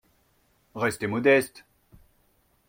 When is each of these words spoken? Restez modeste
Restez 0.73 1.05
modeste 1.07 1.61